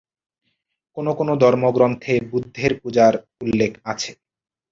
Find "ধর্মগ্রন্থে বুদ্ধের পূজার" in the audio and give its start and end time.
1.43-3.13